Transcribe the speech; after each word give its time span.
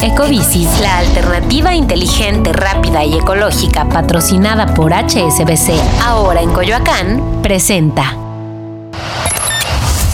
Ecobicis, 0.00 0.68
la 0.80 0.98
alternativa 0.98 1.74
inteligente, 1.74 2.52
rápida 2.52 3.04
y 3.04 3.16
ecológica 3.16 3.88
patrocinada 3.88 4.72
por 4.72 4.92
HSBC, 4.92 5.72
ahora 6.00 6.40
en 6.40 6.52
Coyoacán, 6.52 7.40
presenta. 7.42 8.16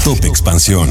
Top 0.03 0.25
Expansión. 0.25 0.89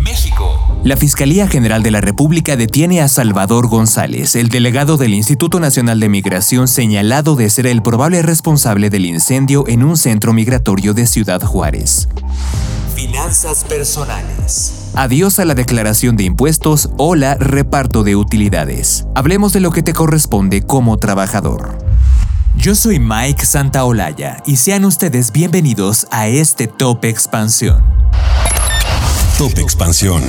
México. 0.00 0.60
La 0.82 0.96
Fiscalía 0.96 1.46
General 1.46 1.84
de 1.84 1.92
la 1.92 2.00
República 2.00 2.56
detiene 2.56 3.00
a 3.00 3.08
Salvador 3.08 3.68
González, 3.68 4.34
el 4.34 4.48
delegado 4.48 4.96
del 4.96 5.14
Instituto 5.14 5.60
Nacional 5.60 6.00
de 6.00 6.08
Migración 6.08 6.66
señalado 6.66 7.36
de 7.36 7.48
ser 7.50 7.68
el 7.68 7.82
probable 7.82 8.20
responsable 8.22 8.90
del 8.90 9.06
incendio 9.06 9.64
en 9.68 9.84
un 9.84 9.96
centro 9.96 10.32
migratorio 10.32 10.92
de 10.92 11.06
Ciudad 11.06 11.40
Juárez. 11.40 12.08
Finanzas 12.94 13.64
personales. 13.64 14.90
Adiós 14.94 15.40
a 15.40 15.44
la 15.44 15.54
declaración 15.54 16.16
de 16.16 16.22
impuestos 16.24 16.90
o 16.96 17.16
la 17.16 17.34
reparto 17.34 18.04
de 18.04 18.14
utilidades. 18.14 19.04
Hablemos 19.16 19.52
de 19.52 19.58
lo 19.58 19.72
que 19.72 19.82
te 19.82 19.92
corresponde 19.92 20.62
como 20.62 20.96
trabajador. 20.98 21.76
Yo 22.56 22.76
soy 22.76 23.00
Mike 23.00 23.44
Santaolalla 23.44 24.36
y 24.46 24.56
sean 24.56 24.84
ustedes 24.84 25.32
bienvenidos 25.32 26.06
a 26.12 26.28
este 26.28 26.68
Top 26.68 27.04
Expansión. 27.04 27.82
Top 29.38 29.58
Expansión. 29.58 30.22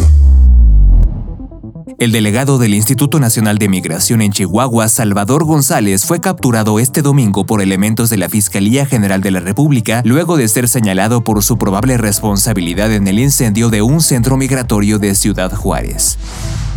El 1.98 2.12
delegado 2.12 2.58
del 2.58 2.74
Instituto 2.74 3.22
Nacional 3.22 3.58
de 3.58 3.70
Migración 3.70 4.22
en 4.22 4.34
Chihuahua, 4.34 4.90
Salvador 4.90 5.46
González, 5.46 6.04
fue 6.04 6.20
capturado 6.20 6.80
este 6.80 7.02
domingo 7.02 7.46
por 7.46 7.62
elementos 7.62 8.10
de 8.10 8.18
la 8.18 8.28
Fiscalía 8.28 8.86
General 8.86 9.22
de 9.22 9.32
la 9.32 9.40
República 9.40 10.02
luego 10.04 10.36
de 10.36 10.50
ser 10.50 10.68
señalado 10.68 11.24
por 11.24 11.42
su 11.42 11.58
probable 11.58 11.98
responsabilidad 11.98 12.92
en 12.92 13.08
el 13.08 13.20
incendio 13.20 13.70
de 13.70 13.82
un 13.82 14.02
centro 14.02 14.36
migratorio 14.36 15.00
de 15.00 15.16
Ciudad 15.16 15.54
Juárez. 15.56 16.18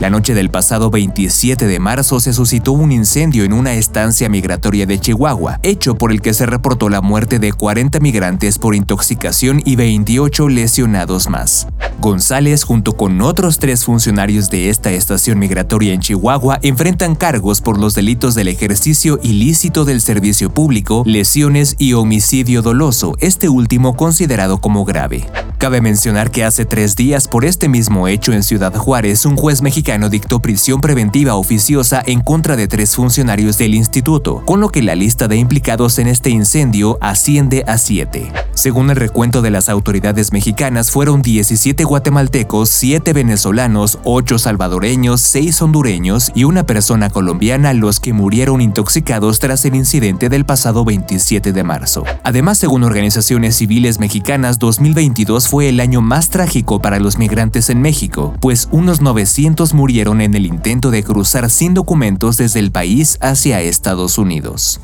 La 0.01 0.11
noche 0.11 0.33
del 0.33 0.48
pasado 0.48 0.91
27 0.91 1.66
de 1.66 1.80
marzo 1.80 2.20
se 2.20 2.33
suscitó 2.33 2.70
un 2.70 2.93
incendio 2.93 3.43
en 3.43 3.52
una 3.52 3.75
estancia 3.75 4.29
migratoria 4.29 4.86
de 4.86 5.00
Chihuahua, 5.00 5.59
hecho 5.64 5.97
por 5.97 6.12
el 6.12 6.23
que 6.23 6.34
se 6.34 6.47
reportó 6.47 6.89
la 6.89 7.00
muerte 7.00 7.41
de 7.41 7.53
40 7.53 7.98
migrantes 7.98 8.58
por 8.58 8.77
intoxicación 8.77 9.61
y 9.64 9.75
28 9.75 10.50
lesionados 10.50 11.28
más. 11.28 11.67
González, 11.98 12.62
junto 12.62 12.97
con 12.97 13.20
otros 13.20 13.58
tres 13.58 13.84
funcionarios 13.84 14.50
de 14.50 14.70
esta 14.70 14.92
estación 14.92 15.41
migratoria 15.41 15.92
en 15.92 16.01
Chihuahua, 16.01 16.61
enfrentan 16.62 17.17
cargos 17.17 17.61
por 17.61 17.80
los 17.80 17.97
delitos 17.97 18.36
del 18.36 18.47
ejercicio 18.47 19.19
ilícito 19.25 19.84
del 19.84 20.01
servicio 20.01 20.48
público, 20.48 21.03
lesiones 21.06 21.75
y 21.77 21.95
homicidio 21.95 22.62
doloso, 22.62 23.17
este 23.19 23.48
último 23.48 23.97
considerado 23.97 24.61
como 24.61 24.84
grave. 24.84 25.27
Cabe 25.59 25.81
mencionar 25.81 26.31
que 26.31 26.45
hace 26.45 26.64
tres 26.64 26.95
días 26.95 27.27
por 27.27 27.45
este 27.45 27.69
mismo 27.69 28.06
hecho 28.06 28.33
en 28.33 28.45
Ciudad 28.45 28.73
Juárez, 28.73 29.27
un 29.27 29.37
juez 29.37 29.61
mexicano 29.61 30.09
dictó 30.09 30.39
prisión 30.39 30.81
preventiva 30.81 31.34
oficiosa 31.34 32.01
en 32.06 32.20
contra 32.20 32.55
de 32.55 32.69
tres 32.69 32.95
funcionarios 32.95 33.59
del 33.59 33.75
instituto, 33.75 34.45
con 34.47 34.61
lo 34.61 34.69
que 34.69 34.83
la 34.83 34.95
lista 34.95 35.27
de 35.27 35.36
implicados 35.36 35.98
en 35.98 36.06
este 36.06 36.31
incendio 36.31 36.97
asciende 37.01 37.64
a 37.67 37.77
siete. 37.77 38.31
Según 38.59 38.91
el 38.91 38.97
recuento 38.97 39.41
de 39.41 39.53
las 39.53 39.69
autoridades 39.69 40.33
mexicanas, 40.33 40.91
fueron 40.91 41.23
17 41.23 41.84
guatemaltecos, 41.84 42.69
7 42.70 43.12
venezolanos, 43.12 44.01
8 44.03 44.37
salvadoreños, 44.37 45.20
6 45.20 45.62
hondureños 45.62 46.33
y 46.34 46.42
una 46.42 46.67
persona 46.67 47.09
colombiana 47.09 47.73
los 47.73 48.01
que 48.01 48.12
murieron 48.12 48.61
intoxicados 48.61 49.39
tras 49.39 49.64
el 49.64 49.77
incidente 49.77 50.29
del 50.29 50.45
pasado 50.45 50.84
27 50.84 51.53
de 51.53 51.62
marzo. 51.62 52.03
Además, 52.25 52.59
según 52.59 52.83
organizaciones 52.83 53.55
civiles 53.55 54.01
mexicanas, 54.01 54.59
2022 54.59 55.47
fue 55.47 55.69
el 55.69 55.79
año 55.79 56.01
más 56.01 56.29
trágico 56.29 56.83
para 56.83 56.98
los 56.98 57.17
migrantes 57.17 57.70
en 57.70 57.81
México, 57.81 58.34
pues 58.41 58.67
unos 58.73 59.01
900 59.01 59.73
murieron 59.73 60.20
en 60.20 60.34
el 60.34 60.47
intento 60.47 60.91
de 60.91 61.05
cruzar 61.05 61.48
sin 61.48 61.75
documentos 61.75 62.39
desde 62.39 62.59
el 62.59 62.73
país 62.73 63.19
hacia 63.20 63.61
Estados 63.61 64.19
Unidos. 64.19 64.81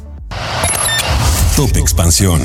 Top 1.57 1.77
Expansión. 1.77 2.41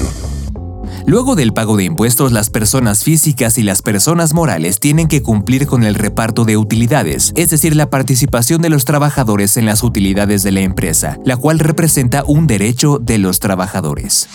Luego 1.06 1.36
del 1.36 1.54
pago 1.54 1.78
de 1.78 1.86
impuestos, 1.86 2.32
las 2.32 2.50
personas 2.50 3.04
físicas 3.04 3.58
y 3.58 3.64
las 3.64 3.82
personas 3.82 4.34
morales 4.34 4.80
tienen 4.80 5.08
que 5.08 5.24
cumplir 5.24 5.66
con 5.68 5.84
el 5.84 5.96
reparto 5.96 6.46
de 6.46 6.58
utilidades, 6.58 7.34
es 7.36 7.50
decir, 7.50 7.76
la 7.76 7.90
participación 7.90 8.62
de 8.62 8.70
los 8.70 8.86
trabajadores 8.86 9.58
en 9.58 9.66
las 9.66 9.84
utilidades 9.84 10.44
de 10.44 10.52
la 10.52 10.62
empresa, 10.62 11.18
la 11.26 11.38
cual 11.38 11.60
representa 11.60 12.24
un 12.26 12.48
derecho 12.48 13.00
de 13.00 13.18
los 13.18 13.40
trabajadores. 13.40 14.28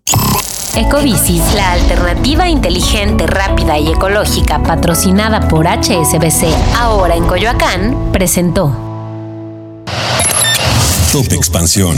Ecobicis, 0.75 1.41
la 1.55 1.71
alternativa 1.71 2.47
inteligente, 2.47 3.25
rápida 3.25 3.79
y 3.79 3.89
ecológica 3.89 4.61
patrocinada 4.61 5.47
por 5.47 5.65
HSBC, 5.65 6.53
ahora 6.75 7.15
en 7.15 7.25
Coyoacán, 7.25 8.11
presentó. 8.11 8.75
Top 11.11 11.31
Expansión. 11.31 11.97